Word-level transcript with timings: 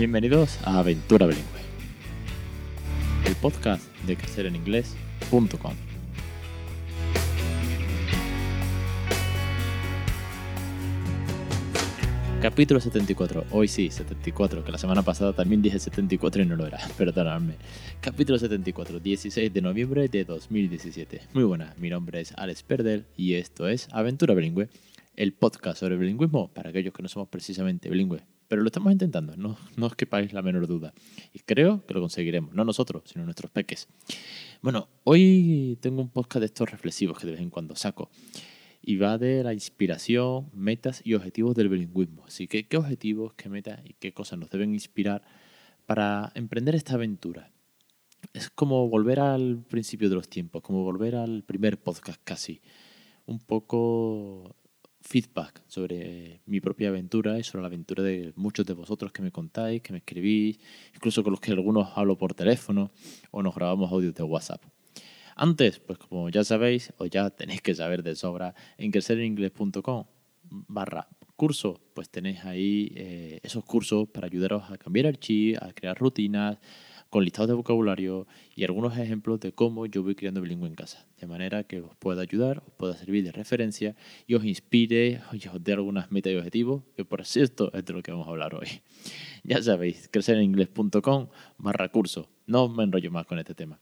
Bienvenidos 0.00 0.58
a 0.64 0.78
Aventura 0.78 1.26
Bilingüe, 1.26 1.60
el 3.26 3.34
podcast 3.34 3.84
de 4.06 4.16
crecereninglés.com. 4.16 5.74
Capítulo 12.40 12.80
74, 12.80 13.44
hoy 13.50 13.68
sí, 13.68 13.90
74, 13.90 14.64
que 14.64 14.72
la 14.72 14.78
semana 14.78 15.02
pasada 15.02 15.34
también 15.34 15.60
dije 15.60 15.78
74 15.78 16.40
y 16.40 16.46
no 16.46 16.56
lo 16.56 16.66
era, 16.66 16.78
perdonadme. 16.96 17.56
Capítulo 18.00 18.38
74, 18.38 19.00
16 19.00 19.52
de 19.52 19.60
noviembre 19.60 20.08
de 20.08 20.24
2017. 20.24 21.20
Muy 21.34 21.44
buenas, 21.44 21.76
mi 21.76 21.90
nombre 21.90 22.22
es 22.22 22.32
Alex 22.38 22.62
Perdel 22.62 23.04
y 23.18 23.34
esto 23.34 23.68
es 23.68 23.86
Aventura 23.92 24.32
Bilingüe, 24.32 24.70
el 25.14 25.34
podcast 25.34 25.80
sobre 25.80 25.98
bilingüismo 25.98 26.48
para 26.48 26.70
aquellos 26.70 26.94
que 26.94 27.02
no 27.02 27.10
somos 27.10 27.28
precisamente 27.28 27.90
bilingües, 27.90 28.22
pero 28.50 28.62
lo 28.62 28.66
estamos 28.66 28.90
intentando, 28.90 29.36
no, 29.36 29.56
os 29.80 29.94
quepáis 29.94 30.32
la 30.32 30.42
menor 30.42 30.66
duda. 30.66 30.92
Y 31.32 31.38
creo 31.38 31.86
que 31.86 31.94
lo 31.94 32.00
conseguiremos, 32.00 32.52
no 32.52 32.64
nosotros, 32.64 33.04
sino 33.06 33.24
nuestros 33.24 33.48
peques. 33.52 33.86
Bueno, 34.60 34.88
hoy 35.04 35.78
tengo 35.80 36.02
un 36.02 36.08
podcast 36.08 36.40
de 36.40 36.46
estos 36.46 36.68
reflexivos 36.68 37.16
que 37.16 37.26
de 37.26 37.32
vez 37.34 37.40
en 37.42 37.50
cuando 37.50 37.76
saco 37.76 38.10
y 38.82 38.96
va 38.96 39.18
de 39.18 39.44
la 39.44 39.54
inspiración, 39.54 40.50
metas 40.52 41.00
y 41.04 41.14
objetivos 41.14 41.54
del 41.54 41.68
bilingüismo. 41.68 42.24
Así 42.26 42.48
que, 42.48 42.66
¿qué 42.66 42.76
objetivos, 42.76 43.34
qué 43.34 43.48
metas 43.48 43.82
y 43.84 43.92
qué 43.92 44.12
cosas 44.12 44.40
nos 44.40 44.50
deben 44.50 44.74
inspirar 44.74 45.22
para 45.86 46.32
emprender 46.34 46.74
esta 46.74 46.94
aventura? 46.94 47.52
Es 48.32 48.50
como 48.50 48.88
volver 48.88 49.20
al 49.20 49.62
principio 49.62 50.08
de 50.08 50.16
los 50.16 50.28
tiempos, 50.28 50.60
como 50.62 50.82
volver 50.82 51.14
al 51.14 51.44
primer 51.44 51.80
podcast 51.80 52.20
casi. 52.24 52.62
Un 53.26 53.38
poco 53.38 54.56
feedback 55.00 55.62
sobre 55.66 56.40
mi 56.46 56.60
propia 56.60 56.88
aventura 56.88 57.38
y 57.38 57.42
sobre 57.42 57.62
la 57.62 57.68
aventura 57.68 58.02
de 58.02 58.32
muchos 58.36 58.66
de 58.66 58.74
vosotros 58.74 59.12
que 59.12 59.22
me 59.22 59.32
contáis, 59.32 59.82
que 59.82 59.92
me 59.92 59.98
escribís, 59.98 60.58
incluso 60.94 61.22
con 61.22 61.32
los 61.32 61.40
que 61.40 61.52
algunos 61.52 61.88
hablo 61.96 62.16
por 62.18 62.34
teléfono 62.34 62.90
o 63.30 63.42
nos 63.42 63.54
grabamos 63.54 63.90
audios 63.90 64.14
de 64.14 64.22
WhatsApp. 64.22 64.62
Antes, 65.36 65.78
pues 65.78 65.98
como 65.98 66.28
ya 66.28 66.44
sabéis, 66.44 66.92
o 66.98 67.06
ya 67.06 67.30
tenéis 67.30 67.62
que 67.62 67.74
saber 67.74 68.02
de 68.02 68.14
sobra, 68.14 68.54
en 68.76 68.90
crecereningles.com 68.90 70.04
barra 70.50 71.08
curso, 71.40 71.80
pues 71.94 72.10
tenéis 72.10 72.44
ahí 72.44 72.92
eh, 72.94 73.40
esos 73.42 73.64
cursos 73.64 74.06
para 74.10 74.26
ayudaros 74.26 74.70
a 74.70 74.76
cambiar 74.76 75.06
el 75.06 75.18
chip, 75.18 75.56
a 75.62 75.72
crear 75.72 75.96
rutinas, 75.96 76.58
con 77.10 77.24
listados 77.24 77.48
de 77.48 77.54
vocabulario 77.54 78.26
y 78.54 78.64
algunos 78.64 78.96
ejemplos 78.96 79.40
de 79.40 79.52
cómo 79.52 79.84
yo 79.86 80.02
voy 80.02 80.14
creando 80.14 80.40
bilingüe 80.40 80.68
en 80.68 80.76
casa, 80.76 81.06
de 81.20 81.26
manera 81.26 81.64
que 81.64 81.80
os 81.80 81.94
pueda 81.96 82.22
ayudar, 82.22 82.62
os 82.66 82.72
pueda 82.74 82.96
servir 82.96 83.24
de 83.24 83.32
referencia 83.32 83.96
y 84.26 84.34
os 84.34 84.44
inspire 84.44 85.20
y 85.32 85.48
os 85.48 85.62
dé 85.62 85.72
algunas 85.72 86.10
metas 86.12 86.32
y 86.32 86.36
objetivos, 86.36 86.84
que 86.96 87.04
por 87.04 87.24
cierto 87.26 87.72
es 87.74 87.84
de 87.84 87.92
lo 87.92 88.02
que 88.02 88.12
vamos 88.12 88.28
a 88.28 88.30
hablar 88.30 88.54
hoy. 88.54 88.68
Ya 89.42 89.62
sabéis, 89.62 90.08
crecereningles.com 90.12 91.28
barra 91.56 91.88
curso. 91.88 92.28
No 92.46 92.68
me 92.68 92.84
enrollo 92.84 93.10
más 93.10 93.24
con 93.24 93.38
este 93.38 93.54
tema. 93.54 93.80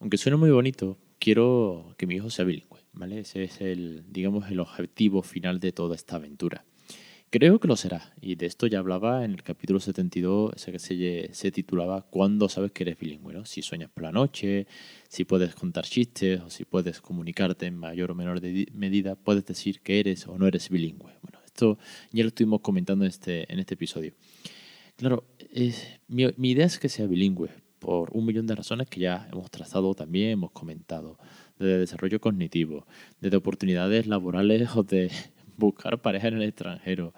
Aunque 0.00 0.18
suene 0.18 0.36
muy 0.36 0.50
bonito, 0.50 0.98
quiero 1.18 1.94
que 1.96 2.06
mi 2.06 2.16
hijo 2.16 2.28
sea 2.28 2.44
bilingüe, 2.44 2.80
¿vale? 2.92 3.20
Ese 3.20 3.44
es 3.44 3.62
el, 3.62 4.04
digamos, 4.12 4.50
el 4.50 4.60
objetivo 4.60 5.22
final 5.22 5.60
de 5.60 5.72
toda 5.72 5.94
esta 5.94 6.16
aventura. 6.16 6.66
Creo 7.32 7.58
que 7.58 7.66
lo 7.66 7.76
será, 7.76 8.12
y 8.20 8.34
de 8.34 8.44
esto 8.44 8.66
ya 8.66 8.78
hablaba 8.78 9.24
en 9.24 9.30
el 9.30 9.42
capítulo 9.42 9.80
72, 9.80 10.52
ese 10.54 10.70
que 10.70 11.30
se, 11.32 11.50
titulaba 11.50 12.02
¿Cuándo 12.02 12.50
sabes 12.50 12.72
que 12.72 12.82
eres 12.82 12.98
bilingüe? 12.98 13.46
Si 13.46 13.62
sueñas 13.62 13.88
por 13.88 14.02
la 14.02 14.12
noche, 14.12 14.66
si 15.08 15.24
puedes 15.24 15.54
contar 15.54 15.86
chistes 15.86 16.42
o 16.42 16.50
si 16.50 16.66
puedes 16.66 17.00
comunicarte 17.00 17.64
en 17.64 17.74
mayor 17.74 18.10
o 18.10 18.14
menor 18.14 18.42
medida, 18.74 19.16
puedes 19.16 19.46
decir 19.46 19.80
que 19.80 19.98
eres 19.98 20.26
o 20.28 20.36
no 20.36 20.46
eres 20.46 20.68
bilingüe. 20.68 21.10
Bueno, 21.22 21.38
esto 21.46 21.78
ya 22.10 22.22
lo 22.22 22.28
estuvimos 22.28 22.60
comentando 22.60 23.06
en 23.06 23.08
este, 23.08 23.50
en 23.50 23.60
este 23.60 23.74
episodio. 23.76 24.12
Claro, 24.96 25.24
mi, 26.08 26.26
mi 26.36 26.50
idea 26.50 26.66
es 26.66 26.78
que 26.78 26.90
sea 26.90 27.06
bilingüe, 27.06 27.48
por 27.78 28.10
un 28.12 28.26
millón 28.26 28.46
de 28.46 28.56
razones 28.56 28.90
que 28.90 29.00
ya 29.00 29.26
hemos 29.32 29.50
trazado 29.50 29.94
también, 29.94 30.32
hemos 30.32 30.50
comentado, 30.50 31.18
desde 31.58 31.78
desarrollo 31.78 32.20
cognitivo, 32.20 32.86
desde 33.22 33.38
oportunidades 33.38 34.06
laborales 34.06 34.76
o 34.76 34.82
de 34.82 35.10
buscar 35.56 36.02
pareja 36.02 36.28
en 36.28 36.34
el 36.34 36.42
extranjero, 36.42 37.14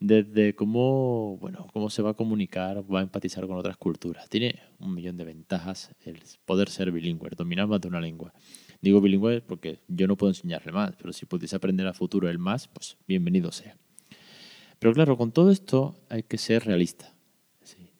desde 0.00 0.54
cómo, 0.54 1.36
bueno, 1.38 1.66
cómo 1.72 1.90
se 1.90 2.02
va 2.02 2.10
a 2.10 2.14
comunicar, 2.14 2.82
va 2.92 3.00
a 3.00 3.02
empatizar 3.02 3.46
con 3.46 3.56
otras 3.56 3.76
culturas. 3.76 4.28
Tiene 4.28 4.60
un 4.78 4.94
millón 4.94 5.16
de 5.16 5.24
ventajas 5.24 5.94
el 6.04 6.20
poder 6.44 6.70
ser 6.70 6.90
bilingüe, 6.90 7.30
dominar 7.36 7.66
más 7.66 7.80
de 7.80 7.88
una 7.88 8.00
lengua. 8.00 8.32
Digo 8.80 9.00
bilingüe 9.00 9.42
porque 9.42 9.80
yo 9.88 10.06
no 10.06 10.16
puedo 10.16 10.30
enseñarle 10.30 10.72
más, 10.72 10.94
pero 10.96 11.12
si 11.12 11.26
pudiese 11.26 11.56
aprender 11.56 11.86
a 11.86 11.92
futuro 11.92 12.28
el 12.28 12.38
más, 12.38 12.68
pues 12.68 12.96
bienvenido 13.06 13.52
sea. 13.52 13.76
Pero 14.78 14.94
claro, 14.94 15.18
con 15.18 15.30
todo 15.32 15.50
esto 15.50 15.94
hay 16.08 16.22
que 16.22 16.38
ser 16.38 16.64
realista. 16.64 17.14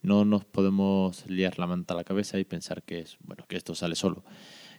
No 0.02 0.24
nos 0.24 0.46
podemos 0.46 1.28
liar 1.28 1.58
la 1.58 1.66
manta 1.66 1.92
a 1.92 1.96
la 1.96 2.04
cabeza 2.04 2.38
y 2.38 2.44
pensar 2.44 2.82
que, 2.82 3.00
es, 3.00 3.18
bueno, 3.20 3.44
que 3.46 3.58
esto 3.58 3.74
sale 3.74 3.94
solo, 3.94 4.24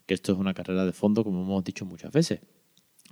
que 0.08 0.16
esto 0.16 0.32
es 0.32 0.40
una 0.40 0.56
carrera 0.56 0.84
de 0.84 0.94
fondo, 0.94 1.24
como 1.24 1.44
hemos 1.44 1.64
dicho 1.64 1.86
muchas 1.86 2.12
veces. 2.12 2.42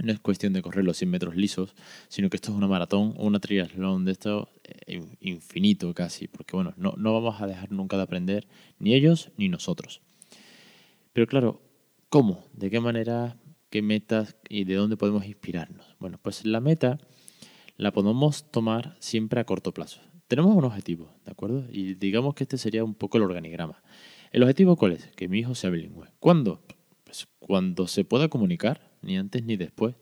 No 0.03 0.11
es 0.11 0.19
cuestión 0.19 0.53
de 0.53 0.61
correr 0.61 0.85
los 0.85 0.97
100 0.97 1.09
metros 1.09 1.35
lisos, 1.35 1.75
sino 2.07 2.29
que 2.29 2.37
esto 2.37 2.51
es 2.51 2.57
una 2.57 2.67
maratón 2.67 3.13
o 3.17 3.25
una 3.25 3.39
triatlón 3.39 4.05
de 4.05 4.13
esto 4.13 4.49
eh, 4.63 5.01
infinito 5.19 5.93
casi, 5.93 6.27
porque 6.27 6.55
bueno, 6.55 6.73
no, 6.77 6.93
no 6.97 7.13
vamos 7.13 7.41
a 7.41 7.47
dejar 7.47 7.71
nunca 7.71 7.97
de 7.97 8.03
aprender, 8.03 8.47
ni 8.79 8.93
ellos 8.93 9.31
ni 9.37 9.49
nosotros. 9.49 10.01
Pero 11.13 11.27
claro, 11.27 11.61
¿cómo? 12.09 12.45
¿De 12.53 12.69
qué 12.69 12.79
manera? 12.79 13.37
¿Qué 13.69 13.81
metas 13.81 14.35
y 14.47 14.63
de 14.63 14.75
dónde 14.75 14.97
podemos 14.97 15.25
inspirarnos? 15.25 15.95
Bueno, 15.99 16.19
pues 16.21 16.45
la 16.45 16.59
meta 16.59 16.97
la 17.77 17.91
podemos 17.91 18.49
tomar 18.51 18.95
siempre 18.99 19.39
a 19.39 19.45
corto 19.45 19.73
plazo 19.73 20.01
tenemos 20.29 20.55
un 20.55 20.63
objetivo, 20.63 21.11
¿de 21.25 21.31
acuerdo? 21.31 21.65
Y 21.71 21.95
digamos 21.95 22.35
que 22.35 22.43
este 22.43 22.59
sería 22.59 22.83
un 22.83 22.93
poco 22.93 23.17
el 23.17 23.23
organigrama. 23.23 23.81
¿El 24.31 24.43
objetivo 24.43 24.77
cuál 24.77 24.91
es? 24.91 25.07
Que 25.15 25.27
mi 25.27 25.39
hijo 25.39 25.55
sea 25.55 25.71
bilingüe. 25.71 26.07
¿Cuándo? 26.19 26.61
Pues 27.03 27.27
cuando 27.39 27.87
se 27.87 28.05
pueda 28.05 28.27
comunicar, 28.29 28.88
ni 29.01 29.17
antes 29.17 29.43
ni 29.43 29.57
después. 29.57 29.95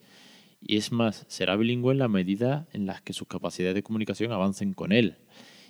Y 0.61 0.77
es 0.77 0.91
más, 0.91 1.25
será 1.27 1.55
bilingüe 1.55 1.91
en 1.91 1.99
la 1.99 2.07
medida 2.07 2.67
en 2.73 2.85
las 2.85 3.01
que 3.01 3.13
sus 3.13 3.27
capacidades 3.27 3.75
de 3.75 3.83
comunicación 3.83 4.31
avancen 4.31 4.73
con 4.73 4.91
él. 4.91 5.17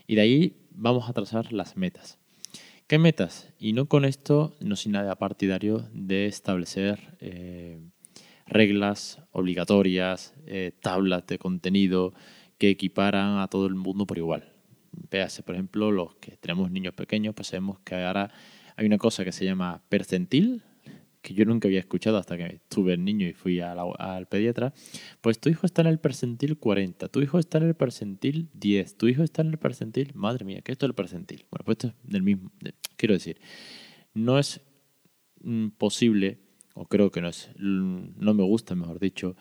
Y 0.07 0.15
de 0.15 0.21
ahí 0.21 0.57
vamos 0.71 1.09
a 1.09 1.13
trazar 1.13 1.51
las 1.51 1.75
metas. 1.75 2.19
¿Qué 2.87 2.97
metas? 2.97 3.53
Y 3.59 3.73
no 3.73 3.87
con 3.87 4.05
esto, 4.05 4.55
no 4.61 4.77
sin 4.77 4.93
nada 4.93 5.17
partidario 5.17 5.89
de 5.93 6.27
establecer 6.27 7.17
eh, 7.19 7.81
reglas 8.45 9.21
obligatorias, 9.31 10.33
eh, 10.45 10.71
tablas 10.81 11.27
de 11.27 11.37
contenido, 11.37 12.13
que 12.57 12.69
equiparan 12.69 13.39
a 13.39 13.47
todo 13.49 13.67
el 13.67 13.75
mundo 13.75 14.07
por 14.07 14.17
igual. 14.17 14.53
Véase, 15.11 15.43
por 15.43 15.55
ejemplo, 15.55 15.91
los 15.91 16.15
que 16.15 16.37
tenemos 16.37 16.71
niños 16.71 16.93
pequeños, 16.93 17.35
pues 17.35 17.49
sabemos 17.49 17.79
que 17.79 17.95
ahora 17.95 18.31
hay 18.77 18.85
una 18.85 18.97
cosa 18.97 19.25
que 19.25 19.31
se 19.31 19.45
llama 19.45 19.81
percentil, 19.89 20.63
que 21.27 21.33
yo 21.33 21.43
nunca 21.43 21.67
había 21.67 21.81
escuchado 21.81 22.15
hasta 22.15 22.37
que 22.37 22.61
tuve 22.69 22.93
el 22.93 23.03
niño 23.03 23.27
y 23.27 23.33
fui 23.33 23.59
al 23.59 24.27
pediatra. 24.29 24.73
Pues 25.19 25.41
tu 25.41 25.49
hijo 25.49 25.65
está 25.65 25.81
en 25.81 25.87
el 25.87 25.99
percentil 25.99 26.57
40, 26.57 27.09
tu 27.09 27.19
hijo 27.19 27.37
está 27.37 27.57
en 27.57 27.65
el 27.65 27.75
percentil 27.75 28.47
10, 28.53 28.95
tu 28.95 29.09
hijo 29.09 29.23
está 29.23 29.41
en 29.41 29.49
el 29.49 29.57
percentil, 29.57 30.13
madre 30.15 30.45
mía, 30.45 30.61
¿qué 30.61 30.71
es 30.71 30.75
esto 30.75 30.85
del 30.85 30.95
percentil? 30.95 31.45
Bueno, 31.51 31.65
pues 31.65 31.79
esto 31.79 31.87
es 31.87 32.09
del 32.09 32.23
mismo, 32.23 32.49
quiero 32.95 33.13
decir, 33.13 33.41
no 34.13 34.39
es 34.39 34.61
mm, 35.41 35.71
posible, 35.77 36.39
o 36.75 36.85
creo 36.85 37.11
que 37.11 37.19
no 37.19 37.27
es, 37.27 37.49
no 37.57 38.33
me 38.33 38.43
gusta, 38.43 38.75
mejor 38.75 38.97
dicho, 38.97 39.35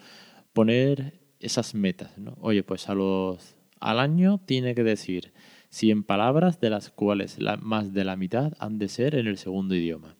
poner 0.52 1.20
esas 1.38 1.76
metas, 1.76 2.18
¿no? 2.18 2.36
Oye, 2.40 2.64
pues 2.64 2.88
a 2.88 2.96
los, 2.96 3.54
al 3.78 4.00
año 4.00 4.40
tiene 4.44 4.74
que 4.74 4.82
decir 4.82 5.32
100 5.68 6.02
palabras, 6.02 6.58
de 6.58 6.70
las 6.70 6.90
cuales 6.90 7.38
más 7.60 7.92
de 7.92 8.04
la 8.04 8.16
mitad 8.16 8.54
han 8.58 8.78
de 8.78 8.88
ser 8.88 9.14
en 9.14 9.28
el 9.28 9.38
segundo 9.38 9.76
idioma. 9.76 10.16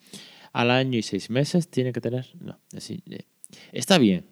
Al 0.57 0.71
año 0.71 0.99
y 0.99 1.03
seis 1.03 1.29
meses 1.29 1.69
tiene 1.69 1.93
que 1.93 2.01
tener... 2.01 2.29
No, 2.41 2.59
así, 2.75 3.03
eh, 3.11 3.27
está 3.73 3.99
bien, 3.99 4.25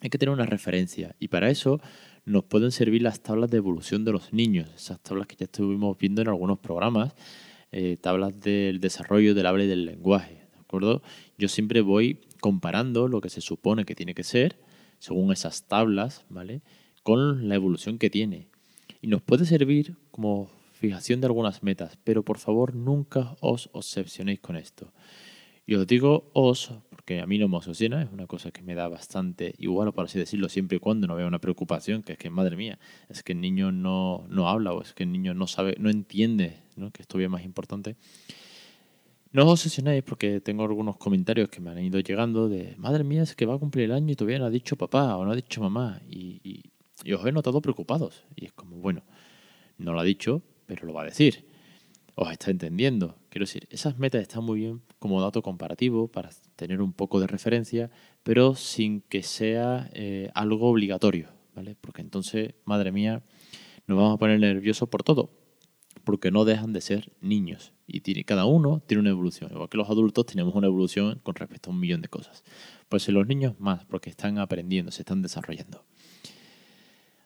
hay 0.00 0.10
que 0.10 0.18
tener 0.18 0.32
una 0.32 0.44
referencia 0.44 1.14
y 1.20 1.28
para 1.28 1.50
eso 1.50 1.80
nos 2.24 2.42
pueden 2.42 2.72
servir 2.72 3.02
las 3.02 3.22
tablas 3.22 3.48
de 3.48 3.58
evolución 3.58 4.04
de 4.04 4.10
los 4.10 4.32
niños, 4.32 4.68
esas 4.74 4.98
tablas 4.98 5.28
que 5.28 5.36
ya 5.36 5.44
estuvimos 5.44 5.96
viendo 5.96 6.20
en 6.20 6.26
algunos 6.26 6.58
programas, 6.58 7.14
eh, 7.70 7.96
tablas 7.96 8.40
del 8.40 8.80
desarrollo 8.80 9.36
del 9.36 9.46
habla 9.46 9.62
y 9.62 9.68
del 9.68 9.84
lenguaje, 9.84 10.34
¿de 10.52 10.60
acuerdo? 10.60 11.00
Yo 11.38 11.46
siempre 11.46 11.80
voy 11.80 12.18
comparando 12.40 13.06
lo 13.06 13.20
que 13.20 13.30
se 13.30 13.40
supone 13.40 13.84
que 13.84 13.94
tiene 13.94 14.16
que 14.16 14.24
ser 14.24 14.58
según 14.98 15.30
esas 15.30 15.68
tablas, 15.68 16.24
¿vale? 16.28 16.62
Con 17.04 17.48
la 17.48 17.54
evolución 17.54 17.98
que 17.98 18.10
tiene. 18.10 18.48
Y 19.00 19.06
nos 19.06 19.22
puede 19.22 19.44
servir 19.44 19.94
como 20.10 20.50
fijación 20.72 21.20
de 21.20 21.28
algunas 21.28 21.62
metas, 21.62 22.00
pero 22.02 22.24
por 22.24 22.38
favor 22.38 22.74
nunca 22.74 23.36
os 23.38 23.70
obsesionéis 23.72 24.40
con 24.40 24.56
esto. 24.56 24.92
Y 25.66 25.74
os 25.74 25.86
digo 25.86 26.30
os, 26.32 26.72
porque 26.90 27.20
a 27.20 27.26
mí 27.26 27.38
no 27.38 27.48
me 27.48 27.56
obsesiona, 27.56 28.02
es 28.02 28.10
una 28.10 28.26
cosa 28.26 28.50
que 28.50 28.62
me 28.62 28.74
da 28.74 28.88
bastante 28.88 29.54
igual, 29.58 29.92
por 29.92 30.06
así 30.06 30.18
decirlo, 30.18 30.48
siempre 30.48 30.76
y 30.76 30.80
cuando 30.80 31.06
no 31.06 31.14
vea 31.14 31.26
una 31.26 31.38
preocupación, 31.38 32.02
que 32.02 32.12
es 32.12 32.18
que, 32.18 32.30
madre 32.30 32.56
mía, 32.56 32.78
es 33.08 33.22
que 33.22 33.32
el 33.32 33.40
niño 33.40 33.70
no, 33.70 34.26
no 34.28 34.48
habla 34.48 34.72
o 34.72 34.82
es 34.82 34.92
que 34.92 35.04
el 35.04 35.12
niño 35.12 35.34
no 35.34 35.46
sabe, 35.46 35.76
no 35.78 35.90
entiende 35.90 36.62
¿no? 36.76 36.90
que 36.90 37.02
esto 37.02 37.20
es 37.20 37.30
más 37.30 37.44
importante. 37.44 37.96
No 39.32 39.44
os 39.44 39.52
obsesionéis 39.52 40.02
porque 40.02 40.42
tengo 40.42 40.62
algunos 40.62 40.98
comentarios 40.98 41.48
que 41.48 41.60
me 41.60 41.70
han 41.70 41.78
ido 41.78 41.98
llegando 42.00 42.50
de, 42.50 42.74
madre 42.76 43.02
mía, 43.02 43.22
es 43.22 43.34
que 43.34 43.46
va 43.46 43.54
a 43.54 43.58
cumplir 43.58 43.86
el 43.86 43.92
año 43.92 44.12
y 44.12 44.16
todavía 44.16 44.38
no 44.38 44.44
ha 44.44 44.50
dicho 44.50 44.76
papá 44.76 45.16
o 45.16 45.24
no 45.24 45.32
ha 45.32 45.34
dicho 45.34 45.62
mamá. 45.62 46.02
Y, 46.06 46.70
os 47.12 47.26
he 47.26 47.32
notado 47.32 47.62
preocupados. 47.62 48.24
Y 48.36 48.44
es 48.44 48.52
como, 48.52 48.76
bueno, 48.76 49.02
no 49.78 49.94
lo 49.94 50.00
ha 50.00 50.04
dicho, 50.04 50.42
pero 50.66 50.86
lo 50.86 50.92
va 50.92 51.02
a 51.02 51.06
decir. 51.06 51.46
Os 52.14 52.30
está 52.30 52.50
entendiendo. 52.50 53.16
Quiero 53.28 53.44
decir, 53.44 53.66
esas 53.70 53.98
metas 53.98 54.22
están 54.22 54.44
muy 54.44 54.60
bien 54.60 54.82
como 54.98 55.20
dato 55.20 55.42
comparativo 55.42 56.08
para 56.08 56.30
tener 56.56 56.82
un 56.82 56.92
poco 56.92 57.20
de 57.20 57.26
referencia, 57.26 57.90
pero 58.22 58.54
sin 58.54 59.00
que 59.02 59.22
sea 59.22 59.88
eh, 59.92 60.30
algo 60.34 60.68
obligatorio, 60.68 61.28
¿vale? 61.54 61.76
Porque 61.80 62.02
entonces, 62.02 62.54
madre 62.64 62.92
mía, 62.92 63.22
nos 63.86 63.96
vamos 63.98 64.14
a 64.14 64.18
poner 64.18 64.38
nerviosos 64.38 64.88
por 64.88 65.02
todo, 65.02 65.30
porque 66.04 66.30
no 66.30 66.44
dejan 66.44 66.72
de 66.72 66.80
ser 66.80 67.12
niños 67.20 67.72
y 67.86 68.00
tiene, 68.00 68.24
cada 68.24 68.44
uno 68.44 68.82
tiene 68.86 69.00
una 69.00 69.10
evolución, 69.10 69.50
igual 69.52 69.68
que 69.68 69.76
los 69.76 69.88
adultos 69.88 70.26
tenemos 70.26 70.54
una 70.54 70.66
evolución 70.66 71.20
con 71.22 71.34
respecto 71.34 71.70
a 71.70 71.72
un 71.74 71.80
millón 71.80 72.02
de 72.02 72.08
cosas. 72.08 72.44
Pues 72.88 73.08
en 73.08 73.14
los 73.14 73.26
niños 73.26 73.58
más, 73.58 73.84
porque 73.84 74.10
están 74.10 74.38
aprendiendo, 74.38 74.92
se 74.92 75.02
están 75.02 75.22
desarrollando. 75.22 75.84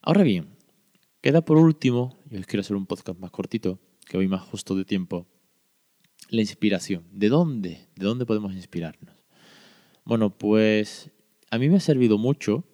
Ahora 0.03 0.23
bien, 0.23 0.49
queda 1.21 1.45
por 1.45 1.59
último, 1.59 2.19
yo 2.31 2.39
os 2.39 2.47
quiero 2.47 2.61
hacer 2.61 2.77
un 2.77 2.87
podcast 2.87 3.19
más 3.19 3.31
cortito, 3.31 3.81
que 4.07 4.17
voy 4.17 4.29
más 4.29 4.43
justo 4.43 4.75
de 4.75 4.85
tiempo, 4.85 5.27
la 6.31 6.41
inspiración. 6.41 7.05
¿De 7.13 7.29
dónde? 7.29 7.89
¿De 7.95 8.07
dónde 8.07 8.27
podemos 8.27 8.55
inspirarnos? 8.55 9.15
Bueno, 10.05 10.31
pues 10.31 11.11
a 11.51 11.59
mí 11.59 11.69
me 11.69 11.77
ha 11.77 11.81
servido 11.81 12.19
mucho 12.19 12.65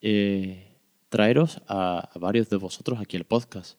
eh, 0.00 0.76
traeros 1.08 1.62
a, 1.68 2.10
varios 2.20 2.50
de 2.50 2.56
vosotros 2.56 3.00
aquí 3.00 3.16
el 3.16 3.24
podcast. 3.24 3.78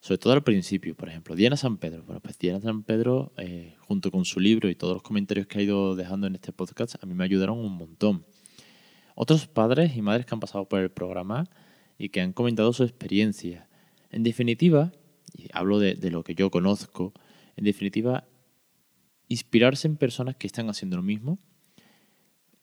Sobre 0.00 0.18
todo 0.18 0.32
al 0.32 0.42
principio, 0.42 0.96
por 0.96 1.08
ejemplo, 1.08 1.36
Diana 1.36 1.56
San 1.56 1.76
Pedro. 1.76 2.02
Bueno, 2.04 2.20
pues 2.20 2.38
Diana 2.38 2.60
San 2.60 2.82
Pedro, 2.82 3.32
eh, 3.36 3.76
junto 3.80 4.10
con 4.10 4.24
su 4.24 4.40
libro 4.40 4.68
y 4.68 4.74
todos 4.74 4.94
los 4.94 5.02
comentarios 5.02 5.46
que 5.46 5.58
ha 5.58 5.62
ido 5.62 5.94
dejando 5.94 6.26
en 6.26 6.34
este 6.34 6.52
podcast, 6.52 6.96
a 7.00 7.06
mí 7.06 7.14
me 7.14 7.24
ayudaron 7.24 7.58
un 7.58 7.76
montón. 7.76 8.24
Otros 9.14 9.46
padres 9.46 9.96
y 9.96 10.02
madres 10.02 10.26
que 10.26 10.34
han 10.34 10.40
pasado 10.40 10.68
por 10.68 10.80
el 10.80 10.90
programa 10.90 11.48
y 11.98 12.08
que 12.08 12.20
han 12.20 12.32
comentado 12.32 12.72
su 12.72 12.82
experiencia. 12.82 13.68
En 14.10 14.22
definitiva, 14.24 14.92
hablo 15.52 15.78
de, 15.78 15.96
lo 16.10 16.24
que 16.24 16.34
yo 16.34 16.50
conozco, 16.50 17.12
en 17.56 17.64
definitiva, 17.64 18.26
inspirarse 19.28 19.88
en 19.88 19.96
personas 19.96 20.36
que 20.36 20.46
están 20.46 20.68
haciendo 20.68 20.96
lo 20.96 21.02
mismo. 21.02 21.38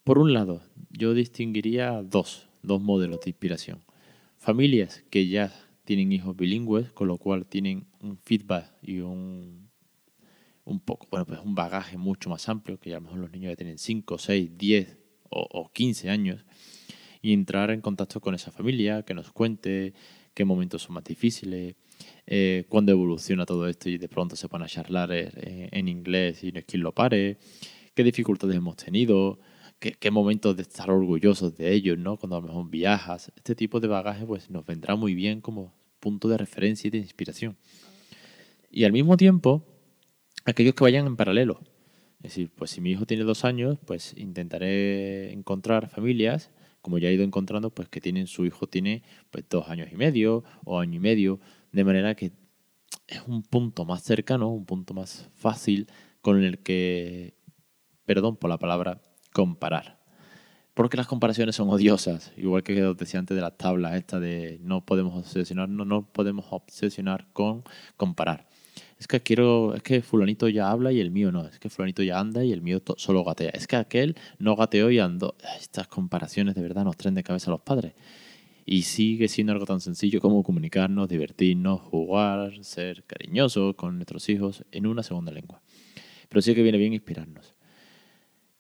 Por 0.04 0.20
un 0.20 0.34
lado, 0.34 0.62
yo 0.90 1.14
distinguiría 1.14 2.02
dos, 2.04 2.48
dos 2.64 2.82
modelos 2.82 3.22
de 3.22 3.30
inspiración. 3.32 3.84
Familias 4.38 5.04
que 5.10 5.28
ya 5.28 5.54
tienen 5.84 6.12
hijos 6.12 6.36
bilingües, 6.36 6.92
con 6.92 7.08
lo 7.08 7.18
cual 7.18 7.46
tienen 7.46 7.88
un 8.00 8.18
feedback 8.18 8.72
y 8.82 9.00
un, 9.00 9.70
un 10.64 10.80
poco, 10.80 11.08
bueno, 11.10 11.26
pues 11.26 11.40
un 11.44 11.56
bagaje 11.56 11.98
mucho 11.98 12.30
más 12.30 12.48
amplio, 12.48 12.80
que 12.80 12.92
a 12.92 12.96
lo 12.96 13.02
mejor 13.02 13.20
los 13.20 13.32
niños 13.32 13.52
ya 13.52 13.56
tienen 13.56 13.78
5, 13.78 14.18
6, 14.18 14.58
10 14.58 14.98
o, 15.30 15.48
o 15.52 15.72
15 15.72 16.10
años, 16.10 16.46
y 17.22 17.34
entrar 17.34 17.72
en 17.72 17.82
contacto 17.82 18.22
con 18.22 18.36
esa 18.36 18.52
familia, 18.52 19.04
que 19.04 19.14
nos 19.14 19.32
cuente 19.32 19.94
qué 20.34 20.46
momentos 20.46 20.84
son 20.84 20.94
más 20.94 21.04
difíciles, 21.04 21.76
eh, 22.26 22.66
cuándo 22.70 22.92
evoluciona 22.92 23.46
todo 23.46 23.68
esto 23.68 23.90
y 23.90 23.98
de 23.98 24.08
pronto 24.08 24.36
se 24.36 24.48
van 24.48 24.64
a 24.64 24.68
charlar 24.68 25.12
eh, 25.12 25.70
en 25.72 25.88
inglés 25.88 26.44
y 26.44 26.52
no 26.52 26.60
es 26.60 26.66
quien 26.66 26.84
lo 26.84 26.94
pare, 26.94 27.38
qué 27.94 28.04
dificultades 28.04 28.56
hemos 28.56 28.76
tenido, 28.76 29.40
qué, 29.80 30.12
momentos 30.12 30.56
de 30.56 30.64
estar 30.64 30.90
orgullosos 30.90 31.56
de 31.56 31.74
ellos, 31.74 31.98
¿no? 31.98 32.18
Cuando 32.18 32.38
a 32.38 32.42
lo 32.42 32.48
mejor 32.48 32.70
viajas. 32.70 33.32
Este 33.36 33.56
tipo 33.56 33.80
de 33.80 33.88
bagaje 33.88 34.26
pues 34.26 34.50
nos 34.50 34.66
vendrá 34.66 34.96
muy 34.96 35.16
bien 35.16 35.42
como 35.42 35.74
punto 36.00 36.28
de 36.28 36.38
referencia 36.38 36.88
y 36.88 36.92
de 36.92 37.00
inspiración. 37.00 37.58
Y 38.72 38.84
al 38.84 38.92
mismo 38.92 39.18
tiempo, 39.18 39.66
aquellos 40.46 40.76
que 40.76 40.84
vayan 40.84 41.08
en 41.08 41.16
paralelo. 41.16 41.62
Es 42.18 42.32
decir, 42.32 42.52
pues 42.54 42.72
si 42.72 42.82
mi 42.82 42.92
hijo 42.92 43.06
tiene 43.06 43.24
dos 43.24 43.46
años, 43.46 43.78
pues 43.86 44.14
intentaré 44.18 45.32
encontrar 45.32 45.90
familias 45.90 46.52
como 46.82 46.98
ya 46.98 47.10
he 47.10 47.14
ido 47.14 47.24
encontrando, 47.24 47.70
pues 47.70 47.90
que 47.90 48.02
tienen 48.02 48.28
su 48.28 48.46
hijo 48.46 48.68
tiene 48.68 49.04
pues 49.32 49.46
dos 49.50 49.70
años 49.70 49.90
y 49.92 49.96
medio 49.96 50.44
o 50.64 50.80
año 50.80 50.96
y 50.96 51.00
medio, 51.00 51.40
de 51.72 51.84
manera 51.84 52.16
que 52.16 52.32
es 53.08 53.22
un 53.28 53.44
punto 53.44 53.86
más 53.86 54.04
cercano, 54.04 54.50
un 54.50 54.66
punto 54.66 54.94
más 54.94 55.30
fácil 55.36 55.88
con 56.22 56.44
el 56.44 56.60
que, 56.60 57.36
perdón 58.06 58.38
por 58.38 58.50
la 58.50 58.58
palabra, 58.58 59.02
comparar. 59.34 60.00
Porque 60.74 60.98
las 60.98 61.08
comparaciones 61.08 61.56
son 61.56 61.70
odiosas, 61.70 62.32
igual 62.38 62.64
que 62.64 62.84
os 62.84 62.98
decía 62.98 63.20
antes 63.20 63.36
de 63.36 63.42
las 63.42 63.58
tablas, 63.58 63.96
esta 63.96 64.20
de 64.20 64.60
no 64.62 64.86
podemos 64.86 65.16
obsesionarnos, 65.16 65.86
no 65.86 66.12
podemos 66.12 66.46
obsesionar 66.52 67.28
con 67.34 67.64
comparar 67.98 68.48
es 69.00 69.08
que 69.08 69.22
quiero, 69.22 69.74
es 69.74 69.82
que 69.82 70.02
fulanito 70.02 70.50
ya 70.50 70.70
habla 70.70 70.92
y 70.92 71.00
el 71.00 71.10
mío 71.10 71.32
no, 71.32 71.46
es 71.48 71.58
que 71.58 71.70
fulanito 71.70 72.04
ya 72.04 72.20
anda 72.20 72.44
y 72.44 72.52
el 72.52 72.62
mío 72.62 72.82
solo 72.98 73.24
gatea, 73.24 73.52
es 73.52 73.66
que 73.66 73.78
aquel 73.78 74.16
no 74.40 74.56
gateó 74.56 74.92
y 74.92 75.00
andó. 75.00 75.36
Estas 75.60 75.88
comparaciones 75.88 76.54
de 76.56 76.62
verdad 76.62 76.84
nos 76.84 76.98
traen 76.98 77.16
de 77.16 77.24
cabeza 77.24 77.50
a 77.50 77.54
los 77.54 77.62
padres. 77.62 77.94
Y 78.66 78.84
sigue 78.84 79.28
siendo 79.28 79.54
algo 79.54 79.66
tan 79.66 79.82
sencillo 79.82 80.22
como 80.22 80.44
comunicarnos, 80.44 81.10
divertirnos, 81.10 81.82
jugar, 81.82 82.64
ser 82.64 83.04
cariñosos 83.06 83.76
con 83.76 83.96
nuestros 83.96 84.30
hijos 84.30 84.64
en 84.72 84.88
una 84.88 85.04
segunda 85.04 85.32
lengua. 85.32 85.62
Pero 86.28 86.42
sí 86.42 86.54
que 86.54 86.64
viene 86.64 86.78
bien 86.78 86.94
inspirarnos. 86.94 87.56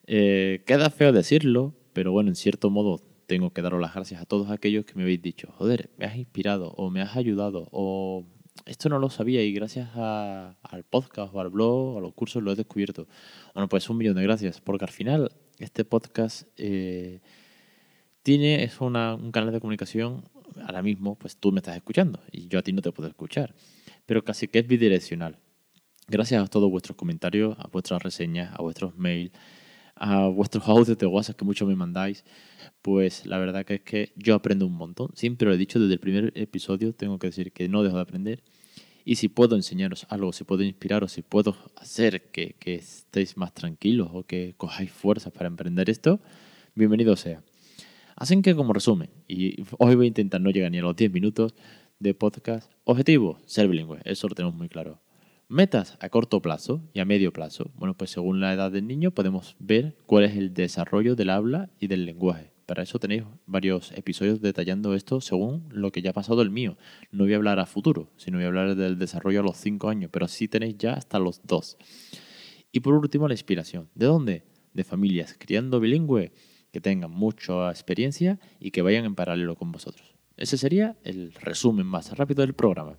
Eh, 0.07 0.63
queda 0.65 0.89
feo 0.89 1.11
decirlo, 1.11 1.75
pero 1.93 2.11
bueno, 2.11 2.29
en 2.29 2.35
cierto 2.35 2.69
modo 2.69 2.99
tengo 3.27 3.51
que 3.51 3.61
daros 3.61 3.79
las 3.79 3.93
gracias 3.93 4.21
a 4.21 4.25
todos 4.25 4.49
aquellos 4.49 4.85
que 4.85 4.95
me 4.95 5.03
habéis 5.03 5.21
dicho, 5.21 5.53
joder, 5.55 5.91
me 5.97 6.05
has 6.05 6.15
inspirado 6.15 6.71
o 6.71 6.89
me 6.89 7.01
has 7.01 7.15
ayudado 7.15 7.69
o 7.71 8.25
esto 8.65 8.89
no 8.89 8.99
lo 8.99 9.09
sabía 9.09 9.43
y 9.43 9.53
gracias 9.53 9.89
al 9.95 10.83
podcast 10.89 11.33
o 11.33 11.39
al 11.39 11.49
blog 11.49 11.95
o 11.95 11.97
a 11.99 12.01
los 12.01 12.13
cursos 12.13 12.41
lo 12.43 12.51
he 12.51 12.55
descubierto. 12.55 13.07
Bueno, 13.53 13.69
pues 13.69 13.89
un 13.89 13.97
millón 13.97 14.15
de 14.15 14.23
gracias, 14.23 14.61
porque 14.61 14.85
al 14.85 14.91
final 14.91 15.31
este 15.59 15.85
podcast 15.85 16.47
eh, 16.57 17.21
tiene, 18.23 18.63
es 18.63 18.79
un 18.81 18.93
canal 19.31 19.51
de 19.51 19.59
comunicación, 19.59 20.23
ahora 20.65 20.81
mismo 20.81 21.15
pues 21.15 21.37
tú 21.37 21.51
me 21.51 21.59
estás 21.59 21.75
escuchando 21.75 22.21
y 22.31 22.47
yo 22.47 22.59
a 22.59 22.61
ti 22.61 22.73
no 22.73 22.81
te 22.81 22.91
puedo 22.91 23.09
escuchar, 23.09 23.55
pero 24.05 24.23
casi 24.23 24.47
que 24.47 24.59
es 24.59 24.67
bidireccional. 24.67 25.37
Gracias 26.07 26.43
a 26.43 26.47
todos 26.47 26.69
vuestros 26.71 26.97
comentarios, 26.97 27.55
a 27.59 27.67
vuestras 27.67 28.01
reseñas, 28.01 28.51
a 28.57 28.61
vuestros 28.61 28.97
mails, 28.97 29.31
a 29.95 30.27
vuestros 30.27 30.67
audios 30.67 30.97
de 30.97 31.05
WhatsApp 31.05 31.35
que 31.35 31.45
mucho 31.45 31.65
me 31.65 31.75
mandáis, 31.75 32.23
pues 32.81 33.25
la 33.25 33.37
verdad 33.37 33.65
que 33.65 33.75
es 33.75 33.81
que 33.81 34.13
yo 34.15 34.33
aprendo 34.33 34.65
un 34.65 34.73
montón. 34.73 35.09
Siempre 35.13 35.47
lo 35.47 35.53
he 35.53 35.57
dicho 35.57 35.79
desde 35.79 35.93
el 35.93 35.99
primer 35.99 36.31
episodio, 36.35 36.93
tengo 36.93 37.19
que 37.19 37.27
decir 37.27 37.51
que 37.51 37.67
no 37.69 37.83
dejo 37.83 37.97
de 37.97 38.01
aprender. 38.01 38.43
Y 39.05 39.15
si 39.15 39.27
puedo 39.27 39.55
enseñaros 39.55 40.07
algo, 40.09 40.33
si 40.33 40.43
puedo 40.43 40.63
inspiraros, 40.63 41.11
si 41.11 41.21
puedo 41.21 41.55
hacer 41.75 42.31
que, 42.31 42.55
que 42.59 42.75
estéis 42.75 43.37
más 43.37 43.53
tranquilos 43.53 44.09
o 44.13 44.23
que 44.23 44.55
cojáis 44.57 44.91
fuerzas 44.91 45.31
para 45.33 45.47
emprender 45.47 45.89
esto, 45.89 46.19
bienvenido 46.75 47.15
sea. 47.15 47.43
Así 48.19 48.41
que 48.41 48.53
como 48.53 48.73
resumen, 48.73 49.09
y 49.29 49.63
hoy 49.77 49.95
voy 49.95 50.05
a 50.05 50.07
intentar 50.09 50.41
no 50.41 50.49
llegar 50.49 50.69
ni 50.71 50.79
a 50.79 50.81
los 50.81 50.93
10 50.93 51.13
minutos 51.13 51.55
de 51.99 52.13
podcast, 52.13 52.69
objetivo, 52.83 53.39
ser 53.45 53.69
bilingüe, 53.69 54.01
eso 54.03 54.27
lo 54.27 54.35
tenemos 54.35 54.57
muy 54.57 54.67
claro. 54.67 54.99
Metas 55.47 55.97
a 56.01 56.09
corto 56.09 56.41
plazo 56.41 56.81
y 56.93 56.99
a 56.99 57.05
medio 57.05 57.31
plazo. 57.31 57.71
Bueno, 57.75 57.95
pues 57.95 58.11
según 58.11 58.41
la 58.41 58.53
edad 58.53 58.73
del 58.73 58.87
niño 58.87 59.11
podemos 59.11 59.55
ver 59.57 59.95
cuál 60.05 60.25
es 60.25 60.35
el 60.35 60.53
desarrollo 60.53 61.15
del 61.15 61.29
habla 61.29 61.69
y 61.79 61.87
del 61.87 62.05
lenguaje. 62.05 62.51
Para 62.65 62.83
eso 62.83 62.99
tenéis 62.99 63.23
varios 63.45 63.93
episodios 63.93 64.41
detallando 64.41 64.95
esto 64.95 65.21
según 65.21 65.69
lo 65.71 65.93
que 65.93 66.01
ya 66.01 66.09
ha 66.09 66.13
pasado 66.13 66.41
el 66.41 66.49
mío. 66.49 66.77
No 67.11 67.23
voy 67.23 67.33
a 67.33 67.37
hablar 67.37 67.59
a 67.59 67.65
futuro, 67.65 68.11
sino 68.17 68.37
voy 68.37 68.43
a 68.43 68.47
hablar 68.47 68.75
del 68.75 68.99
desarrollo 68.99 69.39
a 69.39 69.43
los 69.43 69.55
5 69.55 69.87
años, 69.87 70.09
pero 70.11 70.27
sí 70.27 70.49
tenéis 70.49 70.77
ya 70.77 70.91
hasta 70.91 71.19
los 71.19 71.39
2. 71.47 71.77
Y 72.73 72.81
por 72.81 72.95
último, 72.95 73.29
la 73.29 73.33
inspiración. 73.33 73.87
¿De 73.95 74.07
dónde? 74.07 74.43
De 74.73 74.83
familias 74.83 75.37
criando 75.39 75.79
bilingüe 75.79 76.33
que 76.71 76.81
tengan 76.81 77.11
mucha 77.11 77.69
experiencia 77.69 78.39
y 78.59 78.71
que 78.71 78.81
vayan 78.81 79.05
en 79.05 79.15
paralelo 79.15 79.55
con 79.55 79.71
vosotros. 79.71 80.15
Ese 80.37 80.57
sería 80.57 80.95
el 81.03 81.33
resumen 81.33 81.85
más 81.85 82.17
rápido 82.17 82.41
del 82.41 82.53
programa. 82.53 82.95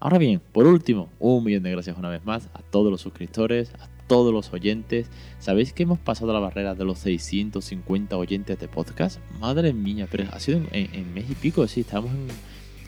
Ahora 0.00 0.18
bien, 0.18 0.40
por 0.52 0.66
último, 0.66 1.08
un 1.18 1.44
millón 1.44 1.62
de 1.62 1.70
gracias 1.70 1.96
una 1.96 2.08
vez 2.08 2.24
más 2.24 2.48
a 2.54 2.62
todos 2.62 2.90
los 2.90 3.00
suscriptores, 3.00 3.72
a 3.74 3.88
todos 4.06 4.32
los 4.32 4.52
oyentes. 4.52 5.08
¿Sabéis 5.38 5.72
que 5.72 5.84
hemos 5.84 5.98
pasado 5.98 6.32
la 6.32 6.40
barrera 6.40 6.74
de 6.74 6.84
los 6.84 6.98
650 6.98 8.16
oyentes 8.16 8.58
de 8.58 8.68
podcast? 8.68 9.18
Madre 9.38 9.72
mía, 9.72 10.08
pero 10.10 10.24
ha 10.32 10.40
sido 10.40 10.60
en, 10.72 11.14
mes 11.14 11.30
y 11.30 11.34
pico, 11.34 11.66
sí, 11.68 11.80
estábamos 11.80 12.12
en, 12.12 12.28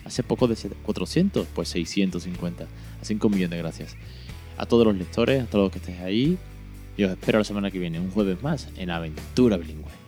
hace 0.05 0.23
poco 0.23 0.47
de 0.47 0.55
400, 0.55 1.47
pues 1.53 1.69
650. 1.69 2.67
Así 3.01 3.15
que 3.15 3.27
un 3.27 3.33
millón 3.33 3.51
de 3.51 3.57
gracias. 3.57 3.95
A 4.57 4.65
todos 4.65 4.85
los 4.85 4.95
lectores, 4.95 5.43
a 5.43 5.45
todos 5.45 5.65
los 5.65 5.71
que 5.71 5.79
estéis 5.79 5.99
ahí. 5.99 6.37
Y 6.97 7.03
os 7.03 7.11
espero 7.11 7.37
la 7.37 7.43
semana 7.43 7.69
que 7.69 7.77
viene, 7.77 7.99
un 7.99 8.09
jueves 8.09 8.41
más, 8.41 8.67
en 8.75 8.89
Aventura 8.89 9.55
Bilingüe. 9.57 10.06